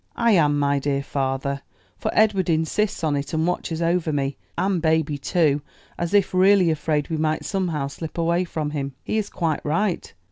[0.15, 1.61] "I am, my dear father,
[1.95, 5.61] for Edward insists on it, and watches over me, and baby too,
[5.95, 10.11] as if really afraid we might somehow slip away from him." "He is quite right.